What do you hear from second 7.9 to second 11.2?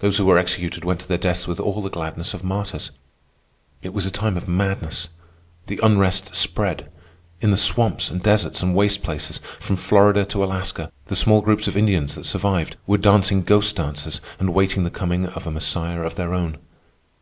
and deserts and waste places, from Florida to Alaska, the